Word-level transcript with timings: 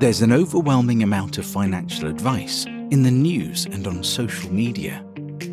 There's 0.00 0.22
an 0.22 0.32
overwhelming 0.32 1.02
amount 1.02 1.36
of 1.36 1.44
financial 1.44 2.08
advice 2.08 2.64
in 2.64 3.02
the 3.02 3.10
news 3.10 3.66
and 3.66 3.86
on 3.86 4.02
social 4.02 4.50
media. 4.50 5.04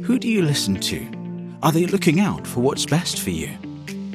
Who 0.04 0.18
do 0.18 0.30
you 0.30 0.42
listen 0.42 0.80
to? 0.80 1.58
Are 1.64 1.74
they 1.74 1.86
looking 1.86 2.22
out 2.22 2.48
for 2.48 2.62
what's 2.62 2.86
best 2.86 3.20
for 3.20 3.32
you? 3.32 3.50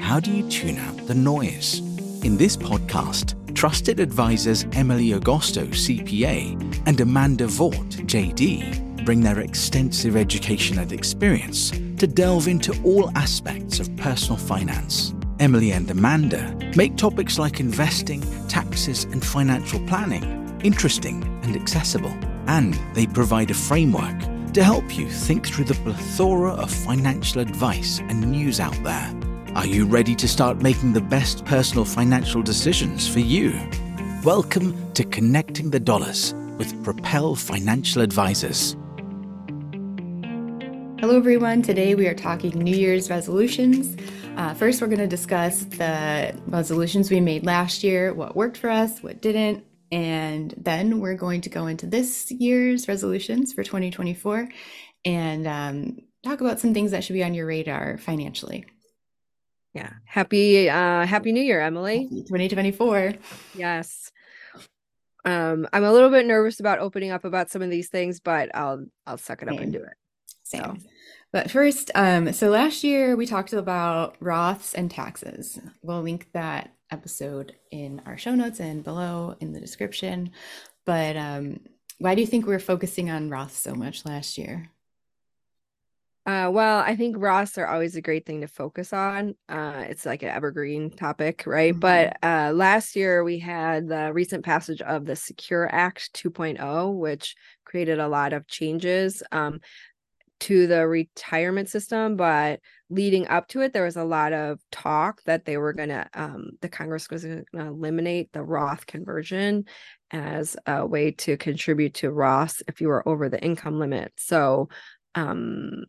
How 0.00 0.20
do 0.20 0.30
you 0.30 0.48
tune 0.48 0.78
out 0.78 1.06
the 1.06 1.14
noise? 1.14 1.80
In 2.24 2.38
this 2.38 2.56
podcast, 2.56 3.34
trusted 3.54 4.00
advisors 4.00 4.64
Emily 4.72 5.10
Agosto, 5.10 5.66
CPA, 5.66 6.82
and 6.86 6.98
Amanda 6.98 7.44
Vaught, 7.44 8.06
JD, 8.06 9.04
bring 9.04 9.20
their 9.20 9.40
extensive 9.40 10.16
education 10.16 10.78
and 10.78 10.92
experience 10.92 11.72
to 11.98 12.06
delve 12.06 12.48
into 12.48 12.74
all 12.84 13.10
aspects 13.18 13.80
of 13.80 13.94
personal 13.98 14.38
finance. 14.38 15.12
Emily 15.42 15.72
and 15.72 15.90
Amanda 15.90 16.56
make 16.76 16.96
topics 16.96 17.36
like 17.36 17.58
investing, 17.58 18.22
taxes, 18.46 19.02
and 19.02 19.26
financial 19.26 19.84
planning 19.88 20.22
interesting 20.62 21.24
and 21.42 21.56
accessible. 21.56 22.16
And 22.46 22.78
they 22.94 23.08
provide 23.08 23.50
a 23.50 23.54
framework 23.54 24.16
to 24.52 24.62
help 24.62 24.96
you 24.96 25.08
think 25.08 25.48
through 25.48 25.64
the 25.64 25.74
plethora 25.74 26.52
of 26.52 26.70
financial 26.70 27.40
advice 27.40 27.98
and 27.98 28.30
news 28.30 28.60
out 28.60 28.80
there. 28.84 29.12
Are 29.56 29.66
you 29.66 29.84
ready 29.84 30.14
to 30.14 30.28
start 30.28 30.62
making 30.62 30.92
the 30.92 31.00
best 31.00 31.44
personal 31.44 31.86
financial 31.86 32.42
decisions 32.42 33.08
for 33.08 33.18
you? 33.18 33.58
Welcome 34.22 34.92
to 34.92 35.02
Connecting 35.02 35.70
the 35.70 35.80
Dollars 35.80 36.34
with 36.56 36.84
Propel 36.84 37.34
Financial 37.34 38.00
Advisors. 38.00 38.76
Hello, 41.02 41.16
everyone. 41.16 41.62
Today 41.62 41.96
we 41.96 42.06
are 42.06 42.14
talking 42.14 42.56
New 42.56 42.76
Year's 42.76 43.10
resolutions. 43.10 43.96
Uh, 44.36 44.54
first, 44.54 44.80
we're 44.80 44.86
going 44.86 45.00
to 45.00 45.08
discuss 45.08 45.64
the 45.64 46.32
resolutions 46.46 47.10
we 47.10 47.18
made 47.18 47.44
last 47.44 47.82
year, 47.82 48.14
what 48.14 48.36
worked 48.36 48.56
for 48.56 48.70
us, 48.70 49.02
what 49.02 49.20
didn't, 49.20 49.64
and 49.90 50.54
then 50.56 51.00
we're 51.00 51.16
going 51.16 51.40
to 51.40 51.48
go 51.48 51.66
into 51.66 51.86
this 51.86 52.30
year's 52.30 52.86
resolutions 52.86 53.52
for 53.52 53.64
2024 53.64 54.48
and 55.04 55.48
um, 55.48 55.98
talk 56.22 56.40
about 56.40 56.60
some 56.60 56.72
things 56.72 56.92
that 56.92 57.02
should 57.02 57.14
be 57.14 57.24
on 57.24 57.34
your 57.34 57.46
radar 57.46 57.98
financially. 57.98 58.64
Yeah. 59.74 59.90
Happy 60.04 60.70
uh 60.70 61.04
happy 61.04 61.32
new 61.32 61.42
year, 61.42 61.60
Emily. 61.60 62.04
Happy 62.04 62.22
2024. 62.28 63.14
Yes. 63.56 64.12
Um 65.24 65.66
I'm 65.72 65.82
a 65.82 65.92
little 65.92 66.10
bit 66.10 66.26
nervous 66.26 66.60
about 66.60 66.78
opening 66.78 67.10
up 67.10 67.24
about 67.24 67.50
some 67.50 67.60
of 67.60 67.70
these 67.70 67.88
things, 67.88 68.20
but 68.20 68.54
I'll 68.54 68.86
I'll 69.04 69.18
suck 69.18 69.42
it 69.42 69.48
up 69.48 69.54
Same. 69.54 69.64
and 69.64 69.72
do 69.72 69.82
it. 69.82 69.94
Same. 70.52 70.80
So. 70.80 70.88
But 71.32 71.50
first, 71.50 71.90
um, 71.94 72.32
so 72.32 72.50
last 72.50 72.84
year 72.84 73.16
we 73.16 73.26
talked 73.26 73.54
about 73.54 74.20
Roths 74.20 74.74
and 74.74 74.90
taxes. 74.90 75.58
We'll 75.82 76.02
link 76.02 76.28
that 76.32 76.74
episode 76.90 77.56
in 77.70 78.02
our 78.04 78.18
show 78.18 78.34
notes 78.34 78.60
and 78.60 78.84
below 78.84 79.34
in 79.40 79.52
the 79.52 79.60
description. 79.60 80.30
But 80.84 81.16
um, 81.16 81.60
why 81.98 82.14
do 82.14 82.20
you 82.20 82.26
think 82.26 82.46
we 82.46 82.54
are 82.54 82.58
focusing 82.60 83.10
on 83.10 83.30
Roths 83.30 83.52
so 83.52 83.74
much 83.74 84.04
last 84.04 84.36
year? 84.36 84.70
Uh, 86.24 86.48
well, 86.52 86.78
I 86.78 86.94
think 86.94 87.16
Roths 87.16 87.58
are 87.58 87.66
always 87.66 87.96
a 87.96 88.00
great 88.00 88.24
thing 88.24 88.42
to 88.42 88.46
focus 88.46 88.92
on. 88.92 89.34
Uh, 89.48 89.84
it's 89.88 90.06
like 90.06 90.22
an 90.22 90.28
evergreen 90.28 90.90
topic, 90.90 91.44
right? 91.46 91.72
Mm-hmm. 91.72 91.80
But 91.80 92.16
uh, 92.22 92.52
last 92.52 92.94
year 92.94 93.24
we 93.24 93.40
had 93.40 93.88
the 93.88 94.12
recent 94.12 94.44
passage 94.44 94.80
of 94.82 95.04
the 95.04 95.16
Secure 95.16 95.68
Act 95.74 96.12
2.0, 96.14 96.96
which 96.96 97.34
created 97.64 97.98
a 97.98 98.06
lot 98.06 98.32
of 98.32 98.46
changes. 98.46 99.22
Um, 99.32 99.60
to 100.42 100.66
the 100.66 100.86
retirement 100.86 101.68
system, 101.68 102.16
but 102.16 102.58
leading 102.90 103.28
up 103.28 103.46
to 103.48 103.60
it, 103.60 103.72
there 103.72 103.84
was 103.84 103.96
a 103.96 104.04
lot 104.04 104.32
of 104.32 104.58
talk 104.72 105.22
that 105.24 105.44
they 105.44 105.56
were 105.56 105.72
going 105.72 105.88
to, 105.88 106.06
um, 106.14 106.50
the 106.60 106.68
Congress 106.68 107.08
was 107.08 107.24
going 107.24 107.44
to 107.54 107.60
eliminate 107.60 108.32
the 108.32 108.42
Roth 108.42 108.86
conversion 108.86 109.64
as 110.10 110.56
a 110.66 110.84
way 110.84 111.12
to 111.12 111.36
contribute 111.36 111.94
to 111.94 112.10
Roth 112.10 112.60
if 112.66 112.80
you 112.80 112.88
were 112.88 113.08
over 113.08 113.28
the 113.28 113.42
income 113.42 113.78
limit. 113.78 114.12
So, 114.16 114.68
um, 115.14 115.84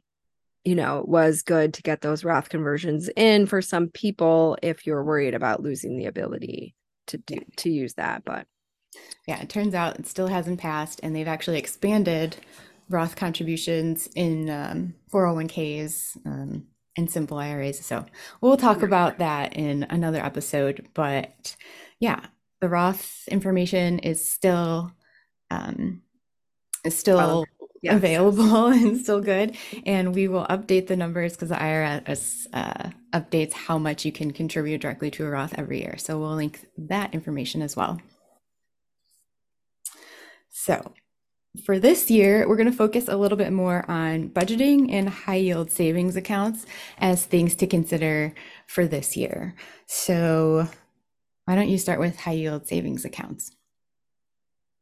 you 0.63 0.75
know, 0.75 0.99
it 0.99 1.07
was 1.07 1.41
good 1.41 1.73
to 1.73 1.81
get 1.81 2.01
those 2.01 2.23
Roth 2.23 2.49
conversions 2.49 3.09
in 3.15 3.47
for 3.47 3.61
some 3.61 3.89
people 3.89 4.57
if 4.61 4.85
you're 4.85 5.03
worried 5.03 5.33
about 5.33 5.63
losing 5.63 5.97
the 5.97 6.05
ability 6.05 6.75
to 7.07 7.17
do 7.17 7.39
to 7.57 7.69
use 7.69 7.95
that. 7.95 8.23
But 8.23 8.45
yeah, 9.27 9.41
it 9.41 9.49
turns 9.49 9.73
out 9.73 9.99
it 9.99 10.07
still 10.07 10.27
hasn't 10.27 10.59
passed, 10.59 10.99
and 11.01 11.15
they've 11.15 11.27
actually 11.27 11.57
expanded 11.57 12.37
Roth 12.93 13.15
contributions 13.15 14.07
in 14.15 14.49
um, 14.49 14.93
401ks 15.11 16.17
um, 16.25 16.67
and 16.95 17.09
simple 17.09 17.37
IRAs. 17.37 17.83
So 17.85 18.05
we'll 18.39 18.57
talk 18.57 18.83
about 18.83 19.17
that 19.17 19.53
in 19.53 19.83
another 19.89 20.23
episode. 20.23 20.87
But 20.93 21.55
yeah, 21.99 22.25
the 22.61 22.69
Roth 22.69 23.27
information 23.27 23.99
is 23.99 24.29
still 24.29 24.93
um, 25.49 26.01
is 26.83 26.97
still 26.97 27.45
yes. 27.81 27.95
available 27.95 28.67
and 28.67 28.99
still 28.99 29.21
good. 29.21 29.57
And 29.85 30.15
we 30.15 30.27
will 30.27 30.45
update 30.45 30.87
the 30.87 30.95
numbers 30.95 31.33
because 31.33 31.49
the 31.49 31.55
IRS 31.55 32.47
uh, 32.53 32.89
updates 33.13 33.53
how 33.53 33.77
much 33.77 34.05
you 34.05 34.11
can 34.11 34.31
contribute 34.31 34.81
directly 34.81 35.11
to 35.11 35.25
a 35.25 35.29
Roth 35.29 35.53
every 35.57 35.79
year. 35.79 35.97
So 35.97 36.19
we'll 36.19 36.35
link 36.35 36.65
that 36.77 37.13
information 37.13 37.61
as 37.61 37.75
well. 37.75 37.99
So 40.49 40.93
for 41.65 41.77
this 41.77 42.09
year, 42.09 42.47
we're 42.47 42.55
going 42.55 42.71
to 42.71 42.75
focus 42.75 43.07
a 43.07 43.15
little 43.15 43.37
bit 43.37 43.53
more 43.53 43.89
on 43.89 44.29
budgeting 44.29 44.91
and 44.91 45.07
high 45.07 45.35
yield 45.35 45.69
savings 45.69 46.15
accounts 46.15 46.65
as 46.97 47.25
things 47.25 47.55
to 47.55 47.67
consider 47.67 48.33
for 48.65 48.87
this 48.87 49.15
year. 49.15 49.55
So, 49.85 50.67
why 51.45 51.55
don't 51.55 51.69
you 51.69 51.77
start 51.77 51.99
with 51.99 52.19
high 52.19 52.31
yield 52.31 52.67
savings 52.67 53.05
accounts? 53.05 53.51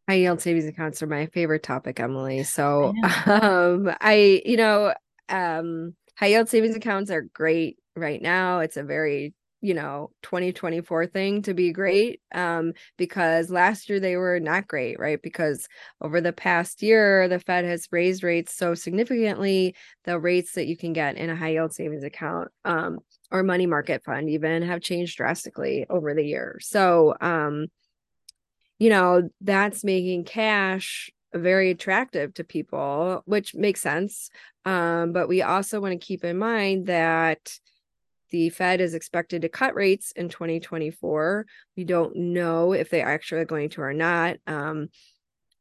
High 0.07 0.15
yield 0.15 0.41
savings 0.41 0.65
accounts 0.65 1.01
are 1.01 1.07
my 1.07 1.25
favorite 1.27 1.63
topic, 1.63 1.99
Emily. 1.99 2.43
So, 2.43 2.93
I 3.03 3.23
um, 3.25 3.93
I, 3.99 4.41
you 4.45 4.55
know, 4.55 4.93
um, 5.27 5.95
high 6.15 6.27
yield 6.27 6.47
savings 6.47 6.75
accounts 6.75 7.11
are 7.11 7.21
great 7.21 7.77
right 7.97 8.21
now. 8.21 8.59
It's 8.59 8.77
a 8.77 8.83
very 8.83 9.33
you 9.61 9.73
know 9.73 10.09
2024 10.23 11.05
thing 11.07 11.41
to 11.43 11.53
be 11.53 11.71
great 11.71 12.19
um 12.33 12.73
because 12.97 13.49
last 13.51 13.89
year 13.89 13.99
they 13.99 14.15
were 14.17 14.39
not 14.39 14.67
great 14.67 14.99
right? 14.99 15.21
Because 15.21 15.67
over 16.01 16.19
the 16.19 16.33
past 16.33 16.81
year 16.81 17.27
the 17.27 17.39
fed 17.39 17.63
has 17.65 17.87
raised 17.91 18.23
rates 18.23 18.55
so 18.55 18.73
significantly 18.73 19.75
the 20.03 20.19
rates 20.19 20.53
that 20.53 20.67
you 20.67 20.75
can 20.75 20.93
get 20.93 21.15
in 21.17 21.29
a 21.29 21.35
high 21.35 21.51
yield 21.51 21.73
savings 21.73 22.03
account 22.03 22.49
um 22.65 22.99
or 23.31 23.43
money 23.43 23.65
market 23.67 24.03
fund 24.03 24.29
even 24.29 24.61
have 24.63 24.81
changed 24.81 25.15
drastically 25.17 25.85
over 25.89 26.13
the 26.13 26.25
year. 26.25 26.57
So 26.61 27.15
um 27.21 27.67
you 28.79 28.89
know 28.89 29.29
that's 29.41 29.83
making 29.83 30.23
cash 30.23 31.11
very 31.33 31.69
attractive 31.71 32.33
to 32.33 32.43
people 32.43 33.21
which 33.25 33.55
makes 33.55 33.79
sense 33.79 34.29
um 34.65 35.13
but 35.13 35.29
we 35.29 35.41
also 35.41 35.79
want 35.79 35.93
to 35.93 36.05
keep 36.05 36.25
in 36.25 36.37
mind 36.37 36.87
that 36.87 37.57
the 38.31 38.49
Fed 38.49 38.81
is 38.81 38.93
expected 38.93 39.43
to 39.43 39.49
cut 39.49 39.75
rates 39.75 40.11
in 40.13 40.29
2024. 40.29 41.45
We 41.77 41.83
don't 41.83 42.15
know 42.15 42.73
if 42.73 42.89
they 42.89 43.01
are 43.01 43.11
actually 43.11 43.45
going 43.45 43.69
to 43.69 43.81
or 43.81 43.93
not. 43.93 44.37
Um, 44.47 44.89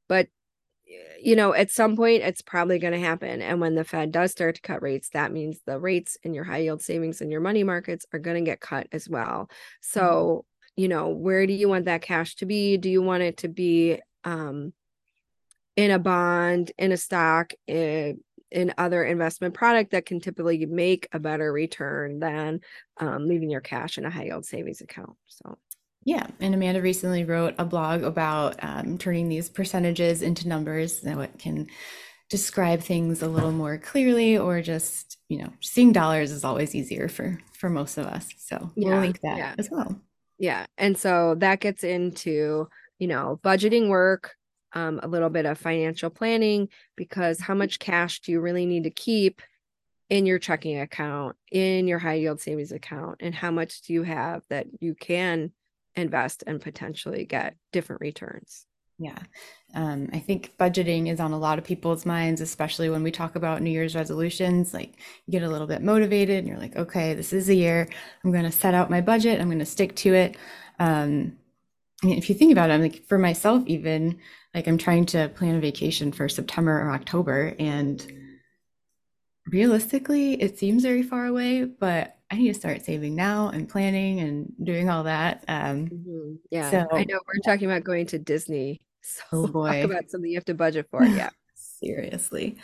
but 0.09 0.29
you 1.21 1.37
know, 1.37 1.55
at 1.55 1.71
some 1.71 1.97
point, 1.97 2.23
it's 2.23 2.43
probably 2.43 2.79
going 2.79 2.93
to 2.93 2.99
happen. 2.99 3.43
And 3.43 3.61
when 3.61 3.75
the 3.75 3.85
Fed 3.85 4.11
does 4.11 4.33
start 4.33 4.57
to 4.57 4.61
cut 4.61 4.83
rates, 4.83 5.11
that 5.11 5.33
means 5.33 5.61
the 5.65 5.79
rates 5.79 6.17
in 6.23 6.35
your 6.35 6.45
high 6.45 6.59
yield 6.59 6.83
savings 6.83 7.21
and 7.21 7.31
your 7.31 7.41
money 7.41 7.63
markets 7.63 8.07
are 8.13 8.19
going 8.19 8.43
to 8.43 8.49
get 8.49 8.61
cut 8.61 8.89
as 8.91 9.09
well. 9.09 9.49
So, 9.81 10.01
mm-hmm. 10.01 10.83
you 10.83 10.89
know, 10.89 11.09
where 11.11 11.47
do 11.47 11.53
you 11.53 11.69
want 11.69 11.85
that 11.85 12.03
cash 12.03 12.37
to 12.37 12.47
be? 12.47 12.77
Do 12.77 12.91
you 12.91 13.03
want 13.03 13.23
it 13.23 13.39
to 13.39 13.49
be 13.49 14.01
um, 14.25 14.73
in 15.77 15.91
a 15.91 15.99
bond, 15.99 16.73
in 16.79 16.93
a 16.93 16.97
stock, 16.97 17.53
in, 17.67 18.21
in 18.50 18.75
other 18.78 19.05
investment 19.05 19.55
product 19.55 19.93
that 19.93 20.06
can 20.06 20.21
typically 20.21 20.66
make 20.66 21.09
a 21.12 21.19
better 21.19 21.53
return 21.53 22.19
than 22.19 22.61
um, 22.99 23.28
leaving 23.28 23.50
your 23.50 23.61
cash 23.61 23.99
in 23.99 24.05
a 24.05 24.11
high 24.11 24.25
yield 24.25 24.44
savings 24.44 24.81
account. 24.81 25.16
So. 25.27 25.59
Yeah, 26.04 26.27
and 26.41 26.54
Amanda 26.54 26.80
recently 26.80 27.25
wrote 27.25 27.54
a 27.59 27.65
blog 27.65 28.03
about 28.03 28.57
um, 28.63 28.97
turning 28.97 29.28
these 29.28 29.51
percentages 29.51 30.22
into 30.22 30.48
numbers 30.48 31.03
so 31.03 31.21
it 31.21 31.39
can 31.39 31.69
describe 32.30 32.80
things 32.80 33.22
a 33.22 33.28
little 33.28 33.53
more 33.53 33.77
clearly, 33.77 34.39
or 34.39 34.63
just 34.63 35.19
you 35.28 35.39
know, 35.39 35.53
seeing 35.60 35.92
dollars 35.92 36.30
is 36.30 36.45
always 36.45 36.75
easier 36.75 37.09
for 37.09 37.39
for 37.53 37.69
most 37.69 37.98
of 37.98 38.07
us. 38.07 38.28
So 38.39 38.71
we'll 38.77 38.95
yeah, 38.95 39.01
link 39.01 39.21
that 39.21 39.36
yeah. 39.36 39.54
as 39.59 39.71
well. 39.71 40.01
Yeah, 40.39 40.65
and 40.78 40.97
so 40.97 41.34
that 41.39 41.60
gets 41.60 41.84
into 41.84 42.69
you 42.98 43.07
know 43.07 43.39
budgeting 43.45 43.89
work, 43.89 44.36
um, 44.72 45.01
a 45.03 45.09
little 45.09 45.31
bit 45.31 45.47
of 45.47 45.59
financial 45.59 46.11
planning 46.11 46.69
because 46.97 47.41
how 47.41 47.55
much 47.55 47.78
cash 47.78 48.21
do 48.21 48.33
you 48.33 48.41
really 48.41 48.67
need 48.67 48.84
to 48.84 48.91
keep 48.91 49.43
in 50.09 50.27
your 50.27 50.39
checking 50.39 50.81
account, 50.81 51.37
in 51.53 51.87
your 51.87 51.99
high 51.99 52.15
yield 52.15 52.41
savings 52.41 52.72
account, 52.72 53.19
and 53.21 53.34
how 53.34 53.51
much 53.51 53.83
do 53.83 53.93
you 53.93 54.03
have 54.03 54.43
that 54.51 54.67
you 54.81 54.95
can 54.95 55.53
invest 55.95 56.43
and 56.47 56.61
potentially 56.61 57.25
get 57.25 57.55
different 57.72 58.01
returns? 58.01 58.67
Yeah. 58.99 59.19
Um, 59.75 60.11
I 60.13 60.19
think 60.19 60.53
budgeting 60.59 61.11
is 61.11 61.21
on 61.21 61.33
a 61.33 61.39
lot 61.39 61.59
of 61.59 61.65
people's 61.65 62.05
minds, 62.05 62.43
especially 62.43 62.91
when 62.91 63.03
we 63.03 63.11
talk 63.11 63.34
about 63.34 63.63
New 63.63 63.71
Year's 63.71 63.95
resolutions. 63.95 64.75
Like 64.75 64.97
you 65.27 65.33
get 65.33 65.43
a 65.43 65.49
little 65.49 65.66
bit 65.66 65.81
motivated 65.81 66.39
and 66.39 66.47
you're 66.47 66.59
like, 66.59 66.77
okay, 66.77 67.15
this 67.15 67.33
is 67.33 67.49
a 67.49 67.55
year. 67.55 67.89
I'm 68.23 68.31
going 68.31 68.45
to 68.45 68.53
set 68.53 68.75
out 68.75 68.91
my 68.91 69.01
budget. 69.01 69.41
I'm 69.41 69.49
going 69.49 69.59
to 69.61 69.65
stick 69.65 69.97
to 69.97 70.13
it. 70.13 70.37
Um, 70.78 71.39
I 72.03 72.07
mean, 72.07 72.19
if 72.19 72.28
you 72.28 72.34
think 72.34 72.53
about 72.53 72.69
it, 72.69 72.75
I'm 72.75 72.83
like 72.83 73.07
for 73.07 73.16
myself, 73.16 73.63
even 73.66 74.19
like 74.55 74.67
I'm 74.67 74.79
trying 74.79 75.07
to 75.07 75.29
plan 75.29 75.55
a 75.55 75.61
vacation 75.61 76.13
for 76.13 76.29
September 76.29 76.73
or 76.83 76.91
October, 76.91 77.55
and 77.59 78.05
realistically, 79.47 80.41
it 80.41 80.59
seems 80.59 80.83
very 80.83 81.03
far 81.03 81.27
away, 81.27 81.65
but 81.65 82.17
I 82.31 82.37
need 82.37 82.49
to 82.49 82.55
start 82.55 82.85
saving 82.85 83.17
now 83.17 83.49
and 83.49 83.69
planning 83.69 84.21
and 84.21 84.53
doing 84.63 84.89
all 84.89 85.05
that. 85.05 85.45
Um, 85.49 85.87
mm-hmm. 85.87 86.35
Yeah, 86.51 86.71
so, 86.71 86.87
I 86.93 87.05
know 87.05 87.19
we're 87.27 87.43
talking 87.45 87.71
about 87.71 87.85
going 87.85 88.07
to 88.07 88.19
Disney. 88.19 88.81
So 89.03 89.23
oh 89.33 89.47
boy, 89.47 89.81
talk 89.81 89.91
about 89.91 90.11
something 90.11 90.31
you 90.31 90.37
have 90.37 90.45
to 90.45 90.55
budget 90.55 90.87
for. 90.91 91.03
Yeah, 91.03 91.31
seriously. 91.55 92.59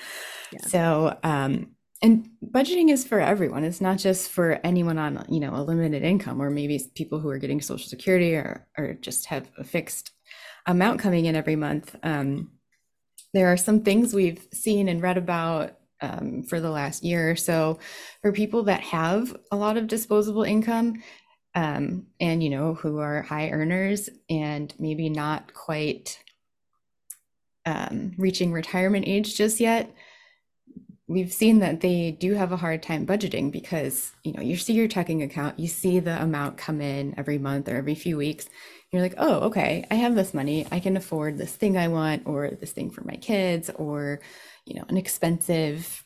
Yeah. 0.53 0.67
So, 0.67 1.19
um, 1.23 1.71
and 2.03 2.29
budgeting 2.45 2.91
is 2.91 3.07
for 3.07 3.21
everyone. 3.21 3.65
It's 3.65 3.81
not 3.81 3.97
just 3.97 4.31
for 4.31 4.61
anyone 4.63 4.99
on 4.99 5.25
you 5.31 5.41
know 5.41 5.57
a 5.57 5.65
limited 5.65 6.03
income, 6.03 6.43
or 6.43 6.51
maybe 6.51 6.79
people 6.95 7.21
who 7.21 7.31
are 7.31 7.39
getting 7.39 7.63
Social 7.63 7.89
Security 7.89 8.35
or 8.35 8.67
or 8.77 8.93
just 8.93 9.25
have 9.27 9.49
a 9.57 9.65
fixed 9.65 10.13
amount 10.67 11.01
coming 11.01 11.27
in 11.27 11.37
every 11.37 11.57
month. 11.57 11.95
Um, 12.03 12.51
there 13.33 13.53
are 13.53 13.57
some 13.57 13.83
things 13.83 14.15
we've 14.15 14.47
seen 14.53 14.89
and 14.89 15.03
read 15.03 15.19
about 15.19 15.79
um, 16.01 16.43
for 16.43 16.61
the 16.61 16.71
last 16.71 17.05
year 17.05 17.31
or 17.31 17.37
so 17.37 17.79
for 18.23 18.33
people 18.33 18.65
that 18.65 18.81
have 18.81 19.37
a 19.51 19.57
lot 19.57 19.77
of 19.77 19.87
disposable 19.87 20.43
income 20.43 21.03
um, 21.55 22.07
and 22.21 22.43
you 22.43 22.51
know 22.51 22.75
who 22.75 22.99
are 22.99 23.23
high 23.23 23.51
earners 23.51 24.11
and 24.29 24.75
maybe 24.79 25.09
not 25.09 25.55
quite 25.55 26.19
um, 27.65 28.13
reaching 28.19 28.53
retirement 28.53 29.07
age 29.09 29.37
just 29.37 29.59
yet 29.59 29.91
we've 31.09 31.33
seen 31.33 31.61
that 31.61 31.81
they 31.81 32.11
do 32.11 32.35
have 32.35 32.51
a 32.51 32.57
hard 32.57 32.83
time 32.83 33.07
budgeting 33.07 33.53
because 33.53 34.13
you 34.25 34.33
know 34.33 34.43
you 34.43 34.57
see 34.57 34.73
your 34.73 34.89
checking 34.89 35.23
account 35.23 35.59
you 35.59 35.69
see 35.69 36.01
the 36.01 36.21
amount 36.21 36.57
come 36.57 36.81
in 36.81 37.15
every 37.17 37.39
month 37.39 37.69
or 37.69 37.77
every 37.77 37.95
few 37.95 38.17
weeks. 38.17 38.49
You're 38.93 39.03
like 39.03 39.15
oh 39.19 39.41
okay 39.41 39.87
i 39.91 39.95
have 39.95 40.15
this 40.15 40.35
money. 40.35 40.67
I 40.71 40.81
can 40.81 40.97
afford 40.97 41.39
this 41.39 41.55
thing 41.55 41.77
i 41.77 41.89
want 41.89 42.27
or 42.27 42.51
this 42.51 42.73
thing 42.73 42.91
for 42.91 43.05
my 43.05 43.17
kids 43.17 43.71
or 43.71 44.21
you 44.65 44.75
know 44.77 44.85
an 44.89 44.97
expensive 44.97 46.05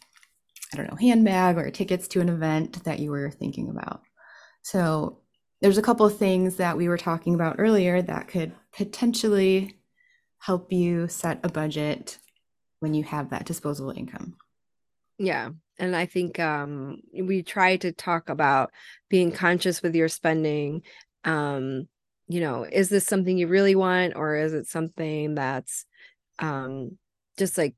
i 0.73 0.76
don't 0.76 0.91
know 0.91 0.97
handbag 0.97 1.56
or 1.56 1.70
tickets 1.70 2.08
to 2.08 2.20
an 2.20 2.29
event 2.29 2.85
that 2.85 2.99
you 2.99 3.11
were 3.11 3.31
thinking 3.31 3.70
about. 3.70 4.03
So 4.62 5.20
there's 5.62 5.79
a 5.79 5.82
couple 5.82 6.06
of 6.06 6.19
things 6.19 6.56
that 6.56 6.76
we 6.76 6.88
were 6.88 6.99
talking 6.99 7.35
about 7.35 7.56
earlier 7.58 8.03
that 8.03 8.29
could 8.29 8.53
potentially 8.73 9.79
help 10.38 10.73
you 10.73 11.06
set 11.08 11.41
a 11.43 11.49
budget 11.50 12.19
when 12.81 12.94
you 12.94 13.05
have 13.05 13.31
that 13.31 13.44
disposable 13.44 13.91
income 13.91 14.37
yeah. 15.20 15.50
And 15.78 15.94
I 15.94 16.06
think 16.06 16.40
um, 16.40 17.00
we 17.12 17.43
try 17.43 17.76
to 17.76 17.93
talk 17.93 18.31
about 18.31 18.70
being 19.11 19.31
conscious 19.31 19.82
with 19.82 19.94
your 19.94 20.08
spending. 20.08 20.82
Um, 21.25 21.88
you 22.26 22.40
know, 22.40 22.64
is 22.64 22.88
this 22.88 23.05
something 23.05 23.37
you 23.37 23.46
really 23.46 23.75
want, 23.75 24.14
or 24.17 24.37
is 24.37 24.55
it 24.55 24.67
something 24.67 25.34
that's 25.34 25.84
um, 26.38 26.96
just 27.37 27.58
like 27.58 27.75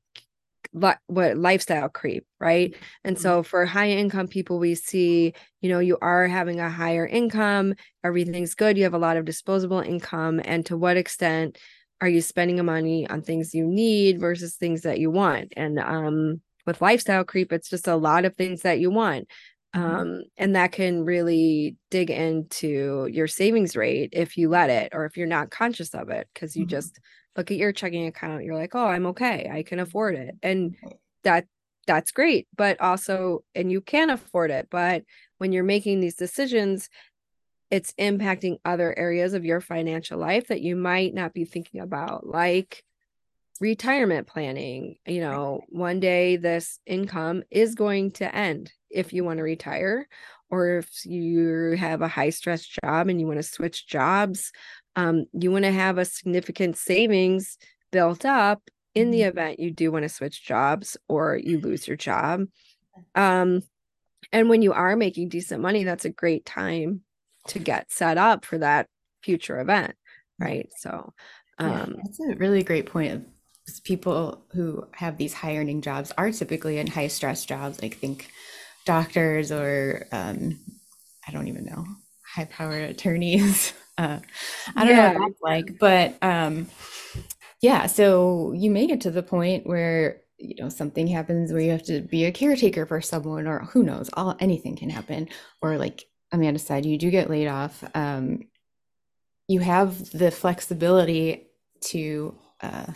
what 0.71 0.99
lifestyle 1.09 1.89
creep, 1.89 2.25
right? 2.39 2.75
And 3.03 3.17
mm-hmm. 3.17 3.21
so 3.21 3.43
for 3.43 3.65
high 3.65 3.89
income 3.89 4.27
people, 4.27 4.57
we 4.57 4.75
see, 4.75 5.33
you 5.59 5.69
know, 5.69 5.79
you 5.79 5.97
are 6.01 6.27
having 6.27 6.61
a 6.61 6.69
higher 6.69 7.05
income, 7.05 7.75
everything's 8.05 8.55
good, 8.55 8.77
you 8.77 8.83
have 8.83 8.93
a 8.93 8.97
lot 8.99 9.17
of 9.17 9.25
disposable 9.25 9.81
income, 9.81 10.39
and 10.45 10.65
to 10.67 10.77
what 10.77 10.95
extent 10.95 11.57
are 11.99 12.07
you 12.07 12.21
spending 12.21 12.55
the 12.55 12.63
money 12.63 13.07
on 13.09 13.21
things 13.21 13.53
you 13.53 13.65
need 13.65 14.19
versus 14.19 14.55
things 14.55 14.83
that 14.83 14.99
you 14.99 15.11
want? 15.11 15.53
And 15.57 15.77
um, 15.77 16.41
with 16.65 16.81
lifestyle 16.81 17.23
creep 17.23 17.51
it's 17.51 17.69
just 17.69 17.87
a 17.87 17.95
lot 17.95 18.25
of 18.25 18.35
things 18.35 18.61
that 18.61 18.79
you 18.79 18.89
want 18.89 19.27
mm-hmm. 19.75 19.85
um, 19.85 20.23
and 20.37 20.55
that 20.55 20.71
can 20.71 21.03
really 21.03 21.75
dig 21.91 22.09
into 22.09 23.07
your 23.11 23.27
savings 23.27 23.75
rate 23.75 24.09
if 24.13 24.37
you 24.37 24.49
let 24.49 24.69
it 24.69 24.89
or 24.93 25.05
if 25.05 25.17
you're 25.17 25.27
not 25.27 25.51
conscious 25.51 25.93
of 25.93 26.09
it 26.09 26.27
because 26.33 26.55
you 26.55 26.63
mm-hmm. 26.63 26.69
just 26.69 26.99
look 27.35 27.49
at 27.51 27.57
your 27.57 27.71
checking 27.71 28.07
account 28.07 28.43
you're 28.43 28.55
like 28.55 28.75
oh 28.75 28.87
i'm 28.87 29.07
okay 29.07 29.49
i 29.51 29.63
can 29.63 29.79
afford 29.79 30.15
it 30.15 30.35
and 30.43 30.75
that 31.23 31.45
that's 31.85 32.11
great 32.11 32.47
but 32.55 32.79
also 32.79 33.43
and 33.55 33.71
you 33.71 33.81
can 33.81 34.09
afford 34.09 34.51
it 34.51 34.67
but 34.69 35.03
when 35.37 35.51
you're 35.51 35.63
making 35.63 35.99
these 35.99 36.15
decisions 36.15 36.89
it's 37.69 37.93
impacting 37.93 38.57
other 38.63 38.97
areas 38.97 39.33
of 39.33 39.43
your 39.43 39.59
financial 39.59 40.19
life 40.19 40.47
that 40.47 40.61
you 40.61 40.75
might 40.75 41.13
not 41.13 41.33
be 41.33 41.43
thinking 41.43 41.81
about 41.81 42.25
like 42.25 42.83
retirement 43.63 44.27
planning 44.27 44.97
you 45.07 45.21
know 45.21 45.61
one 45.69 46.01
day 46.01 46.35
this 46.35 46.79
income 46.85 47.41
is 47.49 47.75
going 47.75 48.11
to 48.11 48.35
end 48.35 48.73
if 48.89 49.13
you 49.13 49.23
want 49.23 49.37
to 49.37 49.43
retire 49.43 50.05
or 50.51 50.79
if 50.79 51.05
you 51.05 51.77
have 51.79 52.01
a 52.01 52.07
high 52.09 52.29
stress 52.29 52.65
job 52.65 53.07
and 53.07 53.21
you 53.21 53.25
want 53.25 53.39
to 53.39 53.43
switch 53.43 53.87
jobs 53.87 54.51
um, 54.97 55.27
you 55.31 55.49
want 55.49 55.63
to 55.63 55.71
have 55.71 55.97
a 55.97 56.03
significant 56.03 56.75
savings 56.75 57.57
built 57.89 58.25
up 58.25 58.61
in 58.95 59.11
the 59.11 59.21
mm-hmm. 59.21 59.29
event 59.29 59.59
you 59.61 59.71
do 59.71 59.93
want 59.93 60.03
to 60.03 60.09
switch 60.09 60.45
jobs 60.45 60.97
or 61.07 61.39
you 61.41 61.57
lose 61.61 61.87
your 61.87 61.95
job. 61.95 62.41
Um, 63.15 63.61
and 64.33 64.49
when 64.49 64.61
you 64.61 64.73
are 64.73 64.97
making 64.97 65.29
decent 65.29 65.61
money 65.61 65.85
that's 65.85 66.03
a 66.03 66.09
great 66.09 66.45
time 66.45 66.99
to 67.47 67.59
get 67.59 67.93
set 67.93 68.17
up 68.17 68.43
for 68.43 68.57
that 68.57 68.87
future 69.23 69.61
event 69.61 69.95
right? 70.37 70.67
So 70.75 71.13
um, 71.59 71.69
yeah, 71.69 71.85
that's 72.03 72.19
a 72.19 72.35
really 72.35 72.63
great 72.63 72.87
point 72.87 73.25
people 73.83 74.43
who 74.51 74.85
have 74.93 75.17
these 75.17 75.33
high 75.33 75.57
earning 75.57 75.81
jobs 75.81 76.11
are 76.17 76.31
typically 76.31 76.77
in 76.77 76.87
high 76.87 77.07
stress 77.07 77.45
jobs 77.45 77.81
like 77.81 77.95
think 77.95 78.29
doctors 78.85 79.51
or 79.51 80.07
um, 80.11 80.59
i 81.27 81.31
don't 81.31 81.47
even 81.47 81.65
know 81.65 81.85
high 82.25 82.45
powered 82.45 82.89
attorneys 82.89 83.73
uh, 83.97 84.19
i 84.75 84.85
don't 84.85 84.95
yeah. 84.95 85.13
know 85.13 85.19
what 85.19 85.29
that's 85.29 85.41
like 85.41 85.79
but 85.79 86.17
um, 86.21 86.67
yeah 87.61 87.85
so 87.85 88.51
you 88.53 88.69
may 88.69 88.87
get 88.87 89.01
to 89.01 89.11
the 89.11 89.23
point 89.23 89.65
where 89.65 90.21
you 90.37 90.55
know 90.61 90.69
something 90.69 91.07
happens 91.07 91.51
where 91.51 91.61
you 91.61 91.71
have 91.71 91.83
to 91.83 92.01
be 92.01 92.25
a 92.25 92.31
caretaker 92.31 92.85
for 92.85 93.01
someone 93.01 93.47
or 93.47 93.59
who 93.59 93.83
knows 93.83 94.09
all 94.13 94.35
anything 94.39 94.75
can 94.75 94.89
happen 94.89 95.29
or 95.61 95.77
like 95.77 96.03
amanda 96.31 96.59
said 96.59 96.85
you 96.85 96.97
do 96.97 97.09
get 97.09 97.29
laid 97.29 97.47
off 97.47 97.83
um, 97.95 98.41
you 99.47 99.59
have 99.59 100.09
the 100.11 100.31
flexibility 100.31 101.47
to 101.79 102.35
uh, 102.61 102.91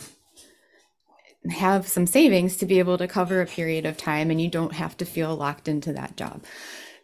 have 1.50 1.86
some 1.86 2.06
savings 2.06 2.56
to 2.58 2.66
be 2.66 2.78
able 2.78 2.98
to 2.98 3.08
cover 3.08 3.40
a 3.40 3.46
period 3.46 3.86
of 3.86 3.96
time 3.96 4.30
and 4.30 4.40
you 4.40 4.48
don't 4.48 4.74
have 4.74 4.96
to 4.98 5.04
feel 5.04 5.34
locked 5.36 5.68
into 5.68 5.92
that 5.92 6.16
job. 6.16 6.44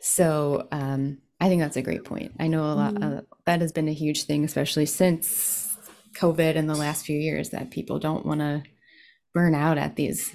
So 0.01 0.69
um, 0.71 1.19
I 1.41 1.49
think 1.49 1.63
that's 1.63 1.77
a 1.77 1.83
great 1.83 2.05
point. 2.05 2.33
I 2.39 2.47
know 2.47 2.65
a 2.65 2.75
lot 2.75 2.95
mm-hmm. 2.95 3.19
uh, 3.19 3.21
that 3.47 3.61
has 3.61 3.73
been 3.73 3.89
a 3.89 3.93
huge 3.93 4.25
thing, 4.25 4.45
especially 4.45 4.87
since 4.87 5.77
COVID 6.17 6.55
in 6.55 6.67
the 6.67 6.75
last 6.75 7.05
few 7.05 7.19
years, 7.19 7.51
that 7.51 7.71
people 7.71 7.99
don't 7.99 8.27
want 8.27 8.41
to 8.41 8.63
burn 9.33 9.55
out 9.55 9.79
at 9.79 9.97
these 9.97 10.33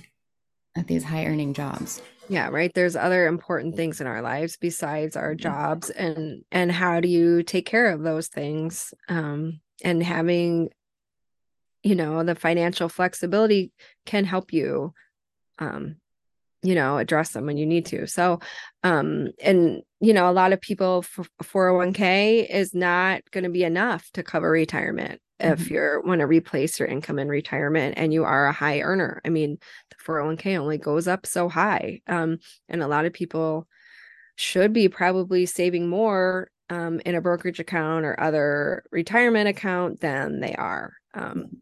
at 0.77 0.87
these 0.87 1.03
high 1.03 1.25
earning 1.25 1.53
jobs. 1.53 2.01
Yeah, 2.29 2.49
right. 2.49 2.71
There's 2.73 2.95
other 2.95 3.27
important 3.27 3.75
things 3.75 3.99
in 3.99 4.07
our 4.07 4.21
lives 4.21 4.57
besides 4.57 5.15
our 5.15 5.33
mm-hmm. 5.33 5.41
jobs, 5.41 5.89
and 5.89 6.43
and 6.51 6.71
how 6.71 6.99
do 6.99 7.07
you 7.07 7.43
take 7.43 7.65
care 7.65 7.91
of 7.91 8.03
those 8.03 8.27
things? 8.27 8.93
Um, 9.07 9.61
and 9.83 10.03
having 10.03 10.69
you 11.83 11.95
know 11.95 12.23
the 12.23 12.35
financial 12.35 12.89
flexibility 12.89 13.71
can 14.05 14.25
help 14.25 14.51
you 14.53 14.93
um 15.59 15.95
you 16.61 16.75
know 16.75 16.97
address 16.97 17.29
them 17.31 17.45
when 17.45 17.57
you 17.57 17.65
need 17.65 17.85
to. 17.87 18.07
So 18.07 18.39
um 18.83 19.29
and 19.41 19.81
you 20.01 20.13
know 20.13 20.29
a 20.29 20.33
lot 20.33 20.53
of 20.53 20.61
people 20.61 21.03
for 21.03 21.25
401k 21.41 22.49
is 22.49 22.73
not 22.73 23.21
going 23.31 23.45
to 23.45 23.49
be 23.49 23.63
enough 23.63 24.09
to 24.13 24.23
cover 24.23 24.49
retirement 24.49 25.21
mm-hmm. 25.41 25.53
if 25.53 25.71
you 25.71 26.01
want 26.03 26.19
to 26.19 26.27
replace 26.27 26.79
your 26.79 26.87
income 26.87 27.19
in 27.19 27.29
retirement 27.29 27.95
and 27.97 28.13
you 28.13 28.25
are 28.25 28.47
a 28.47 28.53
high 28.53 28.81
earner. 28.81 29.21
I 29.23 29.29
mean 29.29 29.57
the 29.89 30.03
401k 30.03 30.57
only 30.57 30.77
goes 30.77 31.07
up 31.07 31.25
so 31.25 31.47
high 31.47 32.01
um 32.07 32.39
and 32.67 32.83
a 32.83 32.87
lot 32.87 33.05
of 33.05 33.13
people 33.13 33.67
should 34.35 34.73
be 34.73 34.87
probably 34.87 35.45
saving 35.45 35.89
more 35.89 36.49
um, 36.69 37.01
in 37.05 37.15
a 37.15 37.21
brokerage 37.21 37.59
account 37.59 38.05
or 38.05 38.17
other 38.19 38.83
retirement 38.91 39.49
account 39.49 39.99
than 39.99 40.39
they 40.39 40.53
are 40.53 40.93
um, 41.13 41.57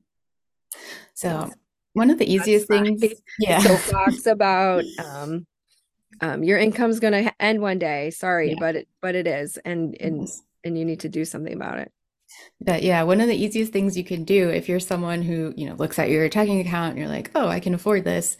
so 1.17 1.49
one 1.93 2.11
of 2.11 2.19
the 2.19 2.31
easiest 2.31 2.67
things, 2.67 3.03
yeah, 3.39 3.59
talks 3.59 4.25
about 4.27 4.83
um, 5.03 5.47
um, 6.21 6.43
your 6.43 6.59
income's 6.59 6.99
going 6.99 7.25
to 7.25 7.33
end 7.41 7.59
one 7.59 7.79
day. 7.79 8.11
Sorry, 8.11 8.51
yeah. 8.51 8.57
but 8.59 8.75
it 8.75 8.87
but 9.01 9.15
it 9.15 9.25
is, 9.25 9.57
and 9.65 9.97
and 9.99 10.29
and 10.63 10.77
you 10.77 10.85
need 10.85 10.99
to 10.99 11.09
do 11.09 11.25
something 11.25 11.55
about 11.55 11.79
it. 11.79 11.91
But 12.61 12.83
yeah, 12.83 13.01
one 13.01 13.19
of 13.19 13.27
the 13.27 13.35
easiest 13.35 13.73
things 13.73 13.97
you 13.97 14.03
can 14.03 14.25
do 14.25 14.47
if 14.49 14.69
you're 14.69 14.79
someone 14.79 15.23
who 15.23 15.55
you 15.57 15.67
know 15.67 15.73
looks 15.73 15.97
at 15.97 16.11
your 16.11 16.29
checking 16.29 16.59
account 16.59 16.91
and 16.91 16.99
you're 16.99 17.07
like, 17.07 17.31
oh, 17.33 17.47
I 17.47 17.59
can 17.59 17.73
afford 17.73 18.03
this, 18.03 18.37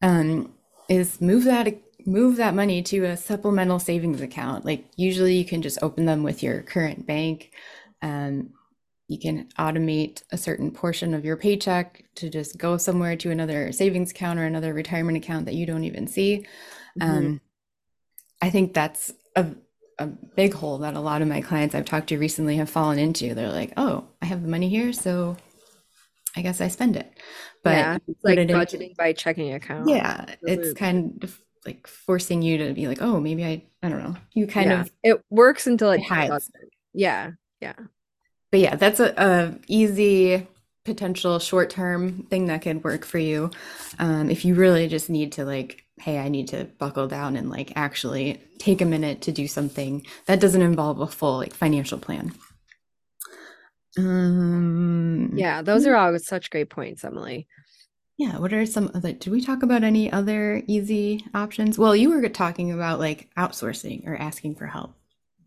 um, 0.00 0.54
is 0.88 1.20
move 1.20 1.42
that 1.42 1.76
move 2.06 2.36
that 2.36 2.54
money 2.54 2.82
to 2.84 3.04
a 3.04 3.16
supplemental 3.16 3.80
savings 3.80 4.20
account. 4.20 4.64
Like 4.64 4.84
usually 4.94 5.34
you 5.34 5.44
can 5.44 5.60
just 5.60 5.82
open 5.82 6.06
them 6.06 6.22
with 6.22 6.40
your 6.40 6.62
current 6.62 7.04
bank. 7.04 7.50
Um, 8.00 8.50
you 9.12 9.18
can 9.18 9.48
automate 9.58 10.22
a 10.32 10.38
certain 10.38 10.70
portion 10.70 11.12
of 11.14 11.24
your 11.24 11.36
paycheck 11.36 12.04
to 12.16 12.30
just 12.30 12.56
go 12.56 12.76
somewhere 12.76 13.14
to 13.16 13.30
another 13.30 13.70
savings 13.72 14.10
account 14.10 14.38
or 14.38 14.44
another 14.44 14.72
retirement 14.72 15.16
account 15.18 15.44
that 15.46 15.54
you 15.54 15.66
don't 15.66 15.84
even 15.84 16.06
see. 16.06 16.46
Mm-hmm. 16.98 17.10
Um, 17.10 17.40
I 18.40 18.50
think 18.50 18.72
that's 18.74 19.12
a, 19.36 19.46
a 19.98 20.06
big 20.06 20.54
hole 20.54 20.78
that 20.78 20.94
a 20.94 21.00
lot 21.00 21.22
of 21.22 21.28
my 21.28 21.40
clients 21.42 21.74
I've 21.74 21.84
talked 21.84 22.08
to 22.08 22.18
recently 22.18 22.56
have 22.56 22.70
fallen 22.70 22.98
into. 22.98 23.34
They're 23.34 23.50
like, 23.50 23.72
"Oh, 23.76 24.06
I 24.22 24.26
have 24.26 24.42
the 24.42 24.48
money 24.48 24.68
here, 24.68 24.92
so 24.92 25.36
I 26.36 26.42
guess 26.42 26.60
I 26.60 26.68
spend 26.68 26.96
it." 26.96 27.12
But 27.62 27.76
yeah, 27.76 27.98
it's 28.08 28.24
like 28.24 28.38
it 28.38 28.50
in- 28.50 28.56
budgeting 28.56 28.96
by 28.96 29.12
checking 29.12 29.52
account. 29.54 29.88
yeah, 29.88 30.34
it's 30.42 30.72
kind 30.72 31.22
of 31.22 31.38
like 31.64 31.86
forcing 31.86 32.42
you 32.42 32.58
to 32.58 32.72
be 32.72 32.88
like, 32.88 33.00
"Oh, 33.02 33.20
maybe 33.20 33.44
I 33.44 33.62
I 33.82 33.88
don't 33.88 34.02
know." 34.02 34.16
You 34.32 34.46
kind 34.46 34.70
Yeah. 34.70 34.80
of 34.80 34.90
it 35.04 35.20
works 35.30 35.66
until 35.66 35.90
it 35.92 36.00
It 36.00 36.06
hides. 36.08 36.50
Yeah, 36.94 37.32
yeah, 37.60 37.74
but 38.52 38.60
yeah, 38.60 38.76
that's 38.76 39.00
a, 39.00 39.14
a 39.16 39.58
easy 39.66 40.46
potential 40.84 41.38
short 41.38 41.70
term 41.70 42.24
thing 42.24 42.46
that 42.46 42.62
could 42.62 42.84
work 42.84 43.04
for 43.04 43.18
you. 43.18 43.50
Um, 43.98 44.30
if 44.30 44.44
you 44.44 44.54
really 44.54 44.88
just 44.88 45.10
need 45.10 45.32
to 45.32 45.44
like, 45.44 45.84
hey, 46.00 46.18
I 46.18 46.28
need 46.28 46.48
to 46.48 46.64
buckle 46.78 47.08
down 47.08 47.36
and 47.36 47.50
like 47.50 47.72
actually 47.76 48.40
take 48.58 48.80
a 48.80 48.84
minute 48.86 49.22
to 49.22 49.32
do 49.32 49.48
something 49.48 50.06
that 50.26 50.40
doesn't 50.40 50.62
involve 50.62 51.00
a 51.00 51.06
full 51.06 51.38
like 51.38 51.54
financial 51.54 51.98
plan. 51.98 52.32
Um, 53.98 55.32
yeah. 55.34 55.62
Those 55.62 55.86
are 55.86 55.94
all 55.96 56.18
such 56.18 56.50
great 56.50 56.70
points, 56.70 57.04
Emily. 57.04 57.46
yeah. 58.18 58.38
What 58.38 58.52
are 58.52 58.66
some 58.66 58.90
other? 58.94 59.12
Did 59.12 59.30
we 59.32 59.40
talk 59.40 59.62
about 59.62 59.84
any 59.84 60.12
other 60.12 60.62
easy 60.66 61.24
options? 61.34 61.78
Well, 61.78 61.96
you 61.96 62.10
were 62.10 62.28
talking 62.28 62.72
about 62.72 62.98
like 63.00 63.28
outsourcing 63.36 64.06
or 64.06 64.16
asking 64.16 64.56
for 64.56 64.66
help. 64.66 64.94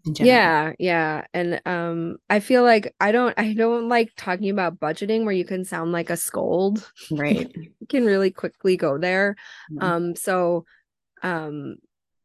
Yeah, 0.05 0.74
yeah. 0.79 1.25
And 1.33 1.62
um 1.65 2.17
I 2.29 2.39
feel 2.39 2.63
like 2.63 2.93
I 3.00 3.12
don't 3.12 3.33
I 3.38 3.53
don't 3.53 3.89
like 3.89 4.12
talking 4.15 4.50
about 4.50 4.79
budgeting 4.79 5.25
where 5.25 5.33
you 5.33 5.45
can 5.45 5.65
sound 5.65 5.91
like 5.91 6.09
a 6.09 6.17
scold. 6.17 6.91
Right. 7.12 7.51
You 7.55 7.88
can 7.88 8.05
really 8.05 8.31
quickly 8.31 8.77
go 8.77 8.97
there. 8.97 9.35
Mhm. 9.71 9.83
Um 9.83 10.15
so 10.15 10.65
um 11.24 11.77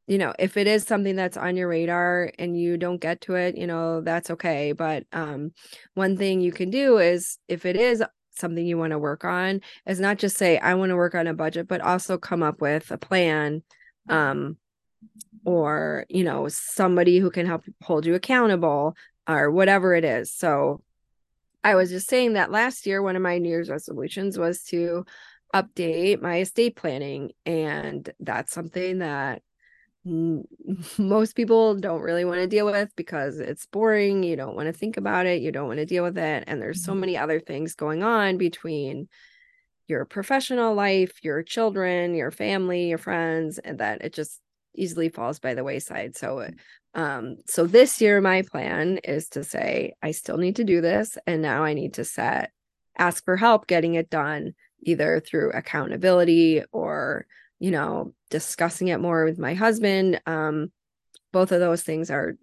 you 0.07 0.19
know, 0.19 0.35
if 0.39 0.57
it 0.57 0.67
is 0.67 0.85
something 0.85 1.15
that's 1.17 1.37
on 1.37 1.57
your 1.57 1.69
radar 1.69 2.33
and 2.39 2.59
you 2.61 2.77
don't 2.77 3.01
get 3.01 3.21
to 3.23 3.35
it, 3.37 3.57
you 3.57 3.67
know, 3.67 4.01
that's 4.01 4.31
okay, 4.31 4.73
but 4.73 5.05
um 5.13 5.53
one 5.95 6.17
thing 6.17 6.41
you 6.41 6.53
can 6.53 6.71
do 6.71 6.99
is 6.99 7.39
if 7.49 7.65
it 7.67 7.77
is 7.77 8.03
something 8.33 8.67
you 8.67 8.79
want 8.79 8.93
to 8.93 8.99
work 8.99 9.25
on 9.25 9.61
is 9.87 10.01
not 10.01 10.19
just 10.19 10.37
say 10.37 10.59
I 10.59 10.75
want 10.75 10.91
to 10.91 10.97
work 10.97 11.15
on 11.15 11.27
a 11.27 11.35
budget, 11.35 11.69
but 11.69 11.81
also 11.81 12.19
come 12.19 12.43
up 12.43 12.61
with 12.61 12.91
a 12.91 12.99
plan 12.99 13.63
um 14.09 14.57
or 15.45 16.07
you 16.09 16.25
know 16.25 16.49
somebody 16.49 17.19
who 17.19 17.31
can 17.31 17.47
help 17.47 17.65
hold 17.83 18.07
you 18.07 18.15
accountable 18.15 18.97
or 19.29 19.51
whatever 19.51 19.95
it 19.95 20.05
is 20.05 20.33
so 20.33 20.83
i 21.65 21.75
was 21.75 21.91
just 21.91 22.09
saying 22.09 22.35
that 22.35 22.51
last 22.51 22.87
year 22.87 23.03
one 23.03 23.17
of 23.17 23.23
my 23.23 23.39
new 23.39 23.49
year's 23.49 23.71
resolutions 23.71 24.39
was 24.39 24.63
to 24.65 25.05
update 25.55 26.23
my 26.23 26.41
estate 26.41 26.77
planning 26.77 27.33
and 27.47 28.13
that's 28.21 28.53
something 28.53 28.99
that 28.99 29.43
most 30.99 31.35
people 31.37 31.75
don't 31.77 32.01
really 32.01 32.25
want 32.25 32.39
to 32.41 32.47
deal 32.47 32.67
with 32.67 32.91
because 32.97 33.39
it's 33.39 33.67
boring 33.67 34.23
you 34.23 34.37
don't 34.37 34.57
want 34.57 34.67
to 34.67 34.73
think 34.73 34.97
about 34.97 35.27
it 35.27 35.43
you 35.43 35.53
don't 35.53 35.69
want 35.69 35.79
to 35.79 35.87
deal 35.87 36.05
with 36.05 36.17
it 36.19 36.45
and 36.47 36.63
there's 36.63 36.81
so 36.83 36.95
Mhm. 36.95 37.01
many 37.01 37.17
other 37.17 37.41
things 37.41 37.75
going 37.75 38.03
on 38.03 38.39
between 38.39 39.09
your 39.89 40.05
professional 40.05 40.75
life, 40.75 41.19
your 41.23 41.43
children, 41.43 42.15
your 42.15 42.31
family, 42.31 42.89
your 42.89 42.99
friends, 42.99 43.59
and 43.59 43.79
that 43.79 44.03
it 44.05 44.13
just 44.13 44.41
easily 44.75 45.09
falls 45.09 45.39
by 45.39 45.55
the 45.55 45.65
wayside. 45.65 46.17
So, 46.17 46.49
um, 46.95 47.37
so 47.47 47.67
this 47.67 48.01
year 48.01 48.21
my 48.21 48.43
plan 48.43 48.99
is 48.99 49.29
to 49.31 49.45
say 49.45 49.95
I 50.03 50.11
still 50.13 50.37
need 50.37 50.57
to 50.57 50.65
do 50.65 50.81
this, 50.81 51.19
and 51.27 51.43
now 51.43 51.65
I 51.65 51.75
need 51.75 51.95
to 51.95 52.05
set 52.05 52.51
ask 52.99 53.25
for 53.25 53.37
help 53.37 53.67
getting 53.67 53.95
it 53.95 54.11
done, 54.11 54.55
either 54.83 55.21
through 55.21 55.53
accountability 55.53 56.63
or 56.73 57.27
you 57.59 57.71
know 57.71 58.15
discussing 58.31 58.89
it 58.89 59.01
more 59.01 59.25
with 59.25 59.39
my 59.39 59.55
husband. 59.55 60.21
Um, 60.27 60.73
both 61.33 61.53
of 61.53 61.61
those 61.61 61.83
things 61.83 62.11
are 62.11 62.37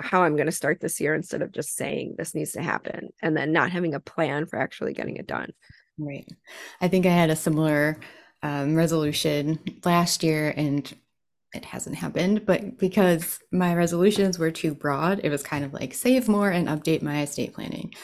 how 0.00 0.22
I'm 0.22 0.36
going 0.36 0.46
to 0.46 0.52
start 0.52 0.80
this 0.80 1.00
year 1.00 1.14
instead 1.14 1.42
of 1.42 1.52
just 1.52 1.76
saying 1.76 2.14
this 2.16 2.34
needs 2.34 2.52
to 2.52 2.62
happen 2.62 3.08
and 3.22 3.36
then 3.36 3.52
not 3.52 3.70
having 3.70 3.94
a 3.94 4.00
plan 4.00 4.46
for 4.46 4.58
actually 4.58 4.92
getting 4.92 5.16
it 5.16 5.26
done. 5.26 5.52
Right. 5.98 6.28
I 6.80 6.88
think 6.88 7.06
I 7.06 7.10
had 7.10 7.30
a 7.30 7.36
similar 7.36 7.98
um, 8.42 8.74
resolution 8.74 9.58
last 9.84 10.22
year 10.22 10.54
and 10.56 10.94
it 11.54 11.64
hasn't 11.64 11.96
happened, 11.96 12.44
but 12.44 12.78
because 12.78 13.38
my 13.50 13.74
resolutions 13.74 14.38
were 14.38 14.50
too 14.50 14.74
broad, 14.74 15.20
it 15.24 15.30
was 15.30 15.42
kind 15.42 15.64
of 15.64 15.72
like 15.72 15.94
save 15.94 16.28
more 16.28 16.50
and 16.50 16.68
update 16.68 17.02
my 17.02 17.22
estate 17.22 17.54
planning. 17.54 17.94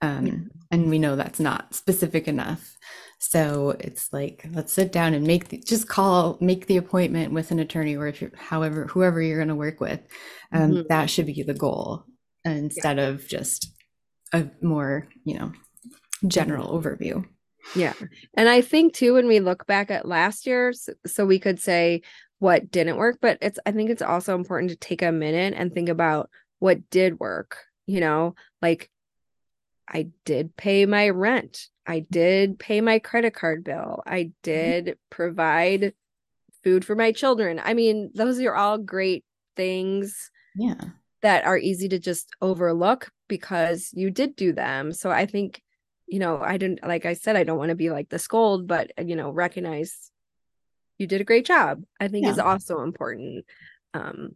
Um, 0.00 0.50
and 0.70 0.88
we 0.90 0.98
know 0.98 1.16
that's 1.16 1.40
not 1.40 1.74
specific 1.74 2.28
enough. 2.28 2.76
So 3.18 3.76
it's 3.78 4.12
like, 4.12 4.44
let's 4.52 4.72
sit 4.72 4.90
down 4.90 5.14
and 5.14 5.24
make 5.26 5.48
the, 5.48 5.58
just 5.58 5.88
call, 5.88 6.38
make 6.40 6.66
the 6.66 6.76
appointment 6.76 7.32
with 7.32 7.52
an 7.52 7.60
attorney 7.60 7.96
or 7.96 8.08
if 8.08 8.20
you're, 8.20 8.32
however, 8.36 8.86
whoever 8.86 9.22
you're 9.22 9.38
going 9.38 9.48
to 9.48 9.54
work 9.54 9.80
with. 9.80 10.00
Um, 10.52 10.72
Mhm. 10.72 10.88
That 10.88 11.08
should 11.08 11.26
be 11.26 11.42
the 11.44 11.54
goal 11.54 12.04
instead 12.44 12.98
of 12.98 13.26
just 13.28 13.68
a 14.32 14.48
more, 14.60 15.08
you 15.24 15.38
know, 15.38 15.52
general 16.26 16.76
overview. 16.76 17.24
Yeah. 17.76 17.94
And 18.34 18.48
I 18.48 18.60
think 18.60 18.94
too, 18.94 19.14
when 19.14 19.28
we 19.28 19.38
look 19.38 19.66
back 19.66 19.90
at 19.92 20.08
last 20.08 20.46
year, 20.46 20.72
so 21.06 21.24
we 21.24 21.38
could 21.38 21.60
say 21.60 22.02
what 22.42 22.72
didn't 22.72 22.96
work, 22.96 23.18
but 23.20 23.38
it's, 23.40 23.60
I 23.64 23.70
think 23.70 23.88
it's 23.88 24.02
also 24.02 24.34
important 24.34 24.70
to 24.70 24.76
take 24.76 25.00
a 25.00 25.12
minute 25.12 25.54
and 25.56 25.72
think 25.72 25.88
about 25.88 26.28
what 26.58 26.90
did 26.90 27.20
work. 27.20 27.56
You 27.86 28.00
know, 28.00 28.34
like 28.60 28.90
I 29.88 30.08
did 30.24 30.56
pay 30.56 30.84
my 30.84 31.10
rent, 31.10 31.68
I 31.86 32.00
did 32.00 32.58
pay 32.58 32.80
my 32.80 32.98
credit 32.98 33.32
card 33.32 33.62
bill, 33.62 34.02
I 34.04 34.24
mm-hmm. 34.24 34.30
did 34.42 34.98
provide 35.08 35.94
food 36.64 36.84
for 36.84 36.96
my 36.96 37.12
children. 37.12 37.60
I 37.62 37.74
mean, 37.74 38.10
those 38.12 38.40
are 38.40 38.56
all 38.56 38.76
great 38.76 39.24
things 39.54 40.28
Yeah. 40.56 40.80
that 41.20 41.44
are 41.44 41.58
easy 41.58 41.88
to 41.90 42.00
just 42.00 42.28
overlook 42.40 43.12
because 43.28 43.90
you 43.92 44.10
did 44.10 44.34
do 44.34 44.52
them. 44.52 44.92
So 44.92 45.12
I 45.12 45.26
think, 45.26 45.62
you 46.08 46.18
know, 46.18 46.40
I 46.40 46.56
didn't, 46.56 46.82
like 46.82 47.06
I 47.06 47.12
said, 47.12 47.36
I 47.36 47.44
don't 47.44 47.58
want 47.58 47.68
to 47.68 47.76
be 47.76 47.90
like 47.90 48.08
the 48.08 48.18
scold, 48.18 48.66
but, 48.66 48.90
you 48.98 49.14
know, 49.14 49.30
recognize 49.30 50.11
you 50.98 51.06
did 51.06 51.20
a 51.20 51.24
great 51.24 51.46
job, 51.46 51.82
I 52.00 52.08
think 52.08 52.26
is 52.26 52.38
also 52.38 52.82
important. 52.82 53.44
Um, 53.94 54.34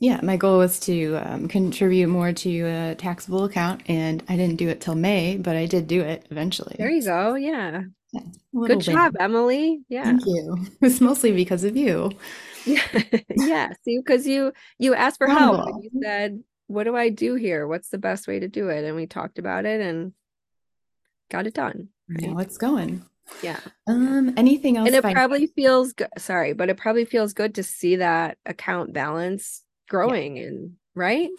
Yeah, 0.00 0.20
my 0.22 0.36
goal 0.36 0.58
was 0.58 0.80
to 0.80 1.16
um, 1.16 1.48
contribute 1.48 2.08
more 2.08 2.32
to 2.32 2.60
a 2.66 2.94
taxable 2.96 3.44
account, 3.44 3.82
and 3.88 4.22
I 4.28 4.36
didn't 4.36 4.56
do 4.56 4.68
it 4.68 4.80
till 4.80 4.94
May, 4.96 5.36
but 5.36 5.54
I 5.56 5.66
did 5.66 5.86
do 5.86 6.00
it 6.02 6.26
eventually. 6.30 6.74
there 6.78 6.90
you 6.90 7.02
go. 7.04 7.34
Yeah. 7.34 7.82
Yeah, 8.12 8.20
Good 8.54 8.78
bit. 8.80 8.94
job, 8.94 9.14
Emily. 9.20 9.82
Yeah. 9.88 10.04
Thank 10.04 10.26
you. 10.26 10.66
It's 10.82 11.00
mostly 11.00 11.32
because 11.32 11.64
of 11.64 11.76
you. 11.76 12.10
Yeah. 12.66 12.82
yeah. 13.36 13.72
See, 13.84 13.98
because 13.98 14.26
you 14.26 14.52
you 14.78 14.94
asked 14.94 15.16
for 15.18 15.28
help 15.28 15.66
and 15.66 15.82
you 15.84 15.90
said, 16.02 16.42
What 16.66 16.84
do 16.84 16.94
I 16.94 17.08
do 17.08 17.36
here? 17.36 17.66
What's 17.66 17.88
the 17.88 17.98
best 17.98 18.28
way 18.28 18.38
to 18.40 18.48
do 18.48 18.68
it? 18.68 18.84
And 18.84 18.96
we 18.96 19.06
talked 19.06 19.38
about 19.38 19.64
it 19.64 19.80
and 19.80 20.12
got 21.30 21.46
it 21.46 21.54
done. 21.54 21.88
Now 22.08 22.34
Right. 22.34 22.46
it's 22.46 22.58
going. 22.58 23.04
Yeah. 23.42 23.60
Um, 23.86 24.34
anything 24.36 24.76
else? 24.76 24.86
And 24.86 24.96
it 24.96 25.02
probably 25.02 25.46
feels 25.48 25.92
good. 25.92 26.08
Sorry, 26.18 26.52
but 26.52 26.68
it 26.68 26.76
probably 26.76 27.04
feels 27.04 27.32
good 27.32 27.54
to 27.56 27.62
see 27.62 27.96
that 27.96 28.38
account 28.46 28.92
balance 28.92 29.62
growing 29.88 30.38
and 30.38 30.72
right? 30.94 31.30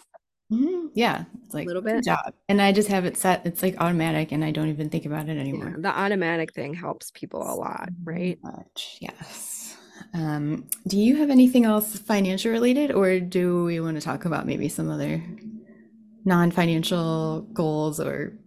Mhm, 0.52 0.90
Yeah, 0.94 1.24
it's 1.44 1.54
like 1.54 1.64
a 1.64 1.68
Little 1.68 1.82
bit. 1.82 2.04
job, 2.04 2.34
and 2.48 2.60
I 2.60 2.70
just 2.72 2.88
have 2.88 3.04
it 3.06 3.16
set. 3.16 3.46
It's 3.46 3.62
like 3.62 3.76
automatic, 3.80 4.30
and 4.32 4.44
I 4.44 4.50
don't 4.50 4.68
even 4.68 4.90
think 4.90 5.06
about 5.06 5.28
it 5.28 5.34
Yeah. 5.34 5.40
anymore. 5.40 5.74
The 5.78 5.88
automatic 5.96 6.52
thing 6.52 6.74
helps 6.74 7.10
people 7.12 7.42
a 7.42 7.54
lot, 7.54 7.88
right? 8.04 8.38
Much, 8.42 8.98
yes. 9.00 9.76
Um, 10.12 10.66
do 10.86 10.98
you 10.98 11.16
have 11.16 11.30
anything 11.30 11.64
else 11.64 11.98
financial 11.98 12.52
related, 12.52 12.92
or 12.92 13.20
do 13.20 13.64
we 13.64 13.80
want 13.80 13.96
to 13.96 14.02
talk 14.02 14.26
about 14.26 14.46
maybe 14.46 14.68
some 14.68 14.90
other 14.90 15.22
non-financial 16.24 17.42
goals 17.52 18.00
or 18.00 18.38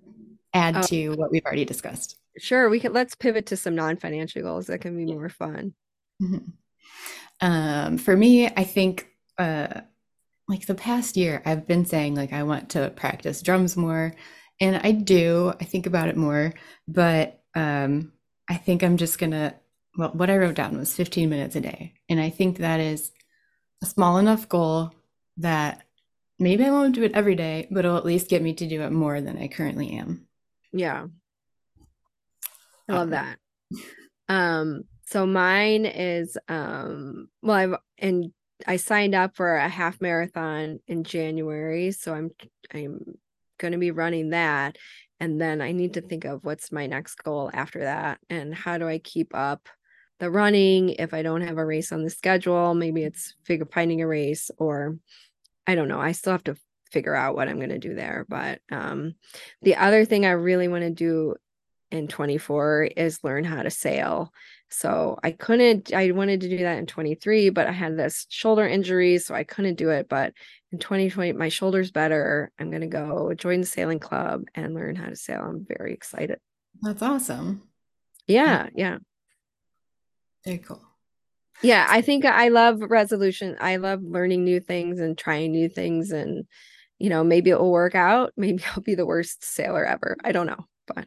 add 0.54 0.78
Oh. 0.78 0.82
to 0.84 1.10
what 1.16 1.32
we've 1.32 1.46
already 1.46 1.66
discussed? 1.66 2.18
Sure, 2.40 2.70
we 2.70 2.80
can 2.80 2.94
let's 2.94 3.16
pivot 3.16 3.48
to 3.48 3.58
some 3.58 3.76
non-financial 3.76 4.42
goals 4.42 4.68
that 4.68 4.82
can 4.82 4.96
be 4.96 5.06
more 5.06 5.30
fun. 5.30 5.74
Mhm. 6.22 6.54
Um, 7.42 7.98
for 7.98 8.16
me, 8.16 8.48
I 8.48 8.64
think 8.64 9.08
uh, 9.38 9.82
like 10.48 10.66
the 10.66 10.76
past 10.76 11.18
year, 11.18 11.42
I've 11.46 11.68
been 11.68 11.86
saying 11.86 12.16
like 12.16 12.34
I 12.34 12.44
want 12.44 12.70
to 12.72 12.90
practice 12.96 13.42
drums 13.42 13.78
more, 13.78 14.14
and 14.60 14.78
I 14.78 14.92
do. 14.92 15.54
I 15.60 15.64
think 15.66 15.86
about 15.86 16.10
it 16.10 16.18
more, 16.18 16.54
but 16.88 17.42
um, 17.56 18.14
I 18.50 18.56
think 18.56 18.84
I'm 18.84 18.98
just 18.98 19.20
gonna. 19.20 19.56
Well, 19.98 20.12
what 20.12 20.30
I 20.30 20.38
wrote 20.38 20.56
down 20.56 20.78
was 20.78 20.96
15 20.96 21.30
minutes 21.30 21.56
a 21.56 21.62
day, 21.62 21.94
and 22.10 22.20
I 22.20 22.30
think 22.30 22.58
that 22.58 22.80
is 22.80 23.12
a 23.84 23.86
small 23.86 24.18
enough 24.18 24.48
goal 24.50 24.92
that 25.38 25.84
maybe 26.40 26.64
I 26.66 26.72
won't 26.72 26.96
do 26.96 27.04
it 27.04 27.14
every 27.14 27.36
day, 27.36 27.68
but 27.72 27.86
it'll 27.86 27.98
at 27.98 28.06
least 28.06 28.30
get 28.30 28.42
me 28.42 28.54
to 28.56 28.68
do 28.68 28.82
it 28.82 28.92
more 28.92 29.22
than 29.22 29.38
I 29.38 29.48
currently 29.48 29.92
am. 29.92 30.28
Yeah. 30.72 31.08
I 32.90 32.94
love 32.94 33.10
that. 33.12 33.38
Um, 34.30 34.84
so 35.06 35.26
mine 35.26 35.86
is 35.86 36.38
um 36.50 37.30
well 37.42 37.56
I've 37.56 37.76
and 37.98 38.32
I 38.66 38.78
signed 38.78 39.16
up 39.16 39.36
for 39.36 39.56
a 39.56 39.70
half 39.70 40.02
marathon 40.02 40.80
in 40.88 41.04
January, 41.04 41.92
so 41.92 42.14
I'm 42.14 42.32
I'm 42.74 43.18
gonna 43.58 43.78
be 43.78 43.92
running 43.92 44.32
that. 44.32 44.78
And 45.20 45.42
then 45.42 45.62
I 45.62 45.72
need 45.72 45.96
to 45.96 46.02
think 46.02 46.26
of 46.26 46.44
what's 46.44 46.72
my 46.72 46.86
next 46.86 47.16
goal 47.24 47.50
after 47.54 47.80
that 47.80 48.20
and 48.30 48.54
how 48.54 48.78
do 48.78 48.88
I 48.88 49.00
keep 49.00 49.34
up 49.34 49.68
the 50.20 50.30
running 50.30 50.90
if 50.90 51.14
I 51.14 51.22
don't 51.22 51.42
have 51.42 51.58
a 51.58 51.66
race 51.66 51.92
on 51.92 52.04
the 52.04 52.10
schedule. 52.10 52.76
Maybe 52.76 53.04
it's 53.04 53.36
figure 53.44 53.68
finding 53.72 54.02
a 54.02 54.08
race 54.08 54.52
or 54.58 54.98
I 55.66 55.76
don't 55.76 55.88
know. 55.88 56.00
I 56.00 56.12
still 56.12 56.34
have 56.34 56.44
to 56.46 56.56
figure 56.92 57.16
out 57.16 57.36
what 57.36 57.50
I'm 57.50 57.58
going 57.58 57.70
to 57.70 57.80
do 57.80 57.94
there. 57.94 58.26
But 58.28 58.62
um, 58.72 59.16
the 59.62 59.76
other 59.76 60.06
thing 60.06 60.26
I 60.26 60.32
really 60.32 60.68
want 60.68 60.84
to 60.84 60.90
do 60.90 61.36
in 61.92 62.08
24 62.08 62.90
is 62.98 63.24
learn 63.24 63.44
how 63.44 63.64
to 63.64 63.70
sail. 63.70 64.34
So 64.70 65.18
I 65.24 65.32
couldn't, 65.32 65.94
I 65.94 66.12
wanted 66.12 66.42
to 66.42 66.50
do 66.50 66.58
that 66.60 66.78
in 66.78 66.86
23, 66.86 67.50
but 67.52 67.68
I 67.68 67.72
had 67.72 67.98
this 67.98 68.26
shoulder 68.30 68.68
injury, 68.68 69.18
so 69.18 69.34
I 69.34 69.44
couldn't 69.44 69.76
do 69.76 69.90
it. 69.92 70.10
But 70.10 70.34
in 70.72 70.80
2020, 70.80 71.34
my 71.34 71.50
shoulder's 71.50 71.92
better. 71.92 72.52
I'm 72.60 72.70
going 72.70 72.82
to 72.82 72.88
go 72.88 73.34
join 73.34 73.62
the 73.62 73.68
sailing 73.68 74.00
club 74.00 74.44
and 74.56 74.74
learn 74.74 74.96
how 74.96 75.08
to 75.08 75.16
sail. 75.16 75.42
I'm 75.42 75.66
very 75.66 75.94
excited. 75.94 76.40
That's 76.82 77.02
awesome. 77.02 77.64
Yeah. 78.28 78.68
Yeah. 78.76 78.98
Very 80.44 80.58
cool. 80.58 80.82
Yeah. 81.64 81.88
I 81.90 82.02
think 82.02 82.26
I 82.26 82.50
love 82.50 82.82
resolution. 82.82 83.56
I 83.62 83.78
love 83.78 84.02
learning 84.04 84.44
new 84.44 84.60
things 84.60 85.00
and 85.00 85.18
trying 85.18 85.52
new 85.54 85.70
things. 85.70 86.12
And, 86.12 86.46
you 87.00 87.10
know, 87.10 87.24
maybe 87.24 87.52
it 87.52 87.60
will 87.60 87.72
work 87.72 87.96
out. 87.96 88.34
Maybe 88.38 88.64
I'll 88.76 88.84
be 88.84 88.96
the 88.96 89.06
worst 89.06 89.46
sailor 89.46 89.86
ever. 89.86 90.18
I 90.24 90.34
don't 90.34 90.48
know 90.48 90.66
but 90.88 91.06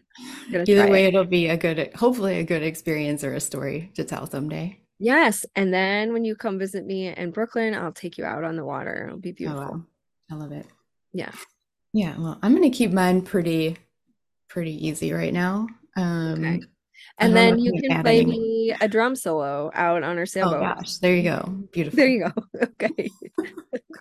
either 0.69 0.91
way, 0.91 1.05
it. 1.05 1.09
it'll 1.09 1.25
be 1.25 1.49
a 1.49 1.57
good, 1.57 1.91
hopefully, 1.95 2.39
a 2.39 2.45
good 2.45 2.63
experience 2.63 3.25
or 3.25 3.35
a 3.35 3.41
story 3.41 3.91
to 3.95 4.05
tell 4.05 4.27
someday. 4.27 4.81
Yes, 4.99 5.47
and 5.57 5.73
then 5.73 6.13
when 6.13 6.25
you 6.25 6.37
come 6.37 6.59
visit 6.59 6.85
me 6.85 7.09
in 7.09 7.31
Brooklyn, 7.31 7.75
I'll 7.75 7.93
take 7.93 8.19
you 8.19 8.25
out 8.25 8.45
on 8.45 8.57
the 8.57 8.65
water. 8.65 9.07
It'll 9.07 9.19
be 9.19 9.33
beautiful. 9.33 9.63
Oh, 9.63 9.71
wow. 9.73 9.85
I 10.31 10.35
love 10.35 10.53
it. 10.53 10.67
Yeah, 11.13 11.33
yeah. 11.93 12.15
Well, 12.19 12.39
I'm 12.43 12.55
gonna 12.55 12.71
keep 12.71 12.93
mine 12.93 13.23
pretty, 13.23 13.79
pretty 14.49 14.87
easy 14.87 15.13
right 15.13 15.33
now. 15.33 15.67
Um, 15.97 16.45
okay. 16.45 16.61
And 17.19 17.35
then 17.35 17.59
you 17.59 17.73
can 17.73 18.03
play 18.03 18.25
me 18.25 18.75
a 18.81 18.89
drum 18.89 19.17
solo 19.17 19.71
out 19.75 20.03
on 20.03 20.19
our 20.19 20.27
sailboat. 20.27 20.59
Oh 20.59 20.61
gosh, 20.61 20.99
there 20.99 21.15
you 21.15 21.23
go. 21.23 21.43
Beautiful. 21.73 21.97
There 21.97 22.09
you 22.09 22.25
go. 22.25 22.33
Okay. 22.63 23.11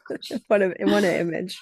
what 0.48 0.62
a 0.62 0.74
what 0.82 1.04
an 1.04 1.16
image. 1.16 1.60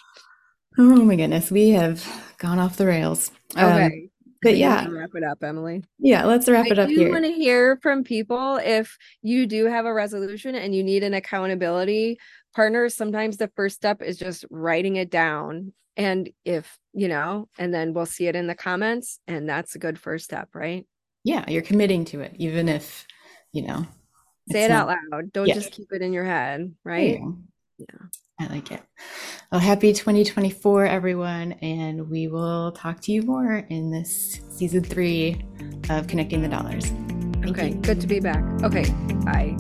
Oh 0.78 1.04
my 1.04 1.16
goodness, 1.16 1.50
we 1.50 1.70
have 1.70 2.06
gone 2.38 2.60
off 2.60 2.78
the 2.78 2.86
rails. 2.86 3.32
Okay. 3.56 3.86
Um, 3.86 4.10
but 4.42 4.58
yeah, 4.58 4.88
wrap 4.88 5.10
it 5.16 5.24
up, 5.24 5.44
Emily. 5.44 5.84
Yeah, 5.98 6.26
let's 6.26 6.48
wrap 6.48 6.68
it 6.68 6.78
up 6.78 6.90
here. 6.90 7.08
I 7.08 7.12
want 7.12 7.26
to 7.26 7.32
hear 7.32 7.80
from 7.82 8.04
people 8.04 8.58
if 8.58 8.96
you 9.24 9.48
do 9.48 9.66
have 9.66 9.86
a 9.86 9.94
resolution 9.94 10.54
and 10.54 10.76
you 10.76 10.84
need 10.84 11.04
an 11.04 11.16
accountability 11.16 12.20
partner. 12.56 12.88
Sometimes 12.90 13.38
the 13.38 13.52
first 13.56 13.76
step 13.76 14.04
is 14.04 14.18
just 14.18 14.46
writing 14.52 14.98
it 14.98 15.10
down. 15.10 15.74
And 15.96 16.30
if, 16.46 16.78
you 16.94 17.08
know, 17.08 17.50
and 17.58 17.74
then 17.74 17.96
we'll 17.96 18.06
see 18.06 18.28
it 18.28 18.36
in 18.36 18.46
the 18.46 18.54
comments. 18.54 19.20
And 19.28 19.50
that's 19.50 19.74
a 19.74 19.80
good 19.80 19.98
first 19.98 20.26
step, 20.26 20.50
right? 20.54 20.86
Yeah, 21.24 21.44
you're 21.50 21.64
committing 21.64 22.06
to 22.06 22.22
it, 22.22 22.36
even 22.38 22.70
if, 22.70 23.08
you 23.52 23.64
know, 23.64 23.88
say 24.52 24.66
it 24.66 24.70
not, 24.70 24.88
out 24.88 24.96
loud. 25.12 25.34
Don't 25.34 25.48
yeah. 25.48 25.56
just 25.56 25.72
keep 25.72 25.92
it 25.92 26.04
in 26.04 26.14
your 26.14 26.26
head, 26.26 26.76
right? 26.84 27.20
Yeah. 27.78 27.86
I 28.40 28.48
like 28.48 28.72
it. 28.72 28.82
Well, 29.52 29.60
happy 29.60 29.94
2024, 29.94 30.86
everyone. 30.86 31.54
And 31.54 32.10
we 32.10 32.28
will 32.28 32.72
talk 32.72 33.02
to 33.02 33.12
you 33.12 33.24
more 33.24 33.66
in 33.70 33.92
this 33.92 34.42
season 34.50 34.84
three 34.84 35.44
of 35.90 36.08
Connecting 36.08 36.42
the 36.42 36.48
Dollars. 36.48 36.86
Thank 36.86 37.48
okay. 37.48 37.70
You. 37.70 37.76
Good 37.76 38.02
to 38.02 38.08
be 38.08 38.20
back. 38.20 38.44
Okay. 38.64 38.90
Bye. 39.26 39.56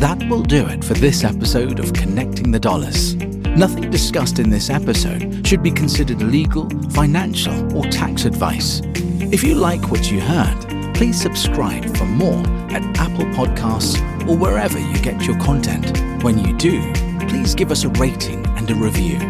That 0.00 0.24
will 0.28 0.42
do 0.42 0.66
it 0.66 0.84
for 0.84 0.94
this 0.94 1.24
episode 1.24 1.80
of 1.80 1.92
Connecting 1.92 2.52
the 2.52 2.60
Dollars. 2.60 3.14
Nothing 3.14 3.90
discussed 3.90 4.38
in 4.38 4.50
this 4.50 4.70
episode 4.70 5.46
should 5.46 5.62
be 5.62 5.70
considered 5.70 6.22
legal, 6.22 6.68
financial, 6.90 7.76
or 7.76 7.84
tax 7.84 8.24
advice. 8.24 8.82
If 8.84 9.42
you 9.42 9.54
like 9.54 9.90
what 9.90 10.10
you 10.10 10.20
heard, 10.20 10.94
please 10.94 11.20
subscribe 11.20 11.96
for 11.96 12.04
more 12.04 12.46
at 12.70 12.82
Apple 12.98 13.24
Podcasts 13.26 13.98
or 14.28 14.36
wherever 14.36 14.78
you 14.78 14.98
get 14.98 15.22
your 15.24 15.38
content. 15.38 16.07
When 16.22 16.38
you 16.38 16.56
do, 16.56 16.80
please 17.28 17.54
give 17.54 17.70
us 17.70 17.84
a 17.84 17.88
rating 17.90 18.44
and 18.56 18.68
a 18.68 18.74
review. 18.74 19.20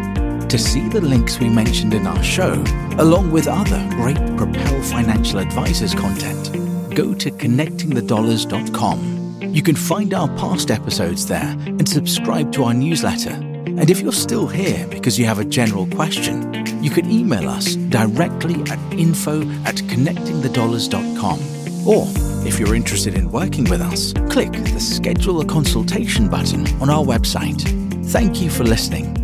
To 0.47 0.57
see 0.57 0.89
the 0.89 1.01
links 1.01 1.39
we 1.39 1.47
mentioned 1.47 1.93
in 1.93 2.07
our 2.07 2.23
show, 2.23 2.63
along 2.97 3.31
with 3.31 3.47
other 3.47 3.87
great 3.91 4.17
Propel 4.35 4.81
Financial 4.81 5.37
Advisors 5.37 5.93
content, 5.93 6.51
go 6.95 7.13
to 7.13 7.29
connectingthedollars.com. 7.29 9.53
You 9.53 9.61
can 9.61 9.75
find 9.75 10.15
our 10.15 10.27
past 10.29 10.71
episodes 10.71 11.27
there 11.27 11.55
and 11.67 11.87
subscribe 11.87 12.51
to 12.53 12.63
our 12.63 12.73
newsletter. 12.73 13.33
And 13.33 13.91
if 13.91 14.01
you're 14.01 14.11
still 14.11 14.47
here 14.47 14.87
because 14.87 15.19
you 15.19 15.25
have 15.25 15.37
a 15.37 15.45
general 15.45 15.85
question, 15.87 16.51
you 16.83 16.89
can 16.89 17.07
email 17.11 17.47
us 17.47 17.75
directly 17.75 18.63
at 18.71 18.79
info 18.93 19.41
at 19.63 19.75
connectingthedollars.com. 19.75 21.39
Or 21.87 22.07
if 22.45 22.59
you're 22.59 22.75
interested 22.75 23.15
in 23.15 23.31
working 23.31 23.65
with 23.65 23.81
us, 23.81 24.13
click 24.29 24.51
the 24.51 24.79
Schedule 24.79 25.41
a 25.41 25.45
Consultation 25.45 26.29
button 26.29 26.65
on 26.81 26.89
our 26.89 27.03
website. 27.03 27.61
Thank 28.11 28.41
you 28.41 28.49
for 28.49 28.63
listening 28.63 29.18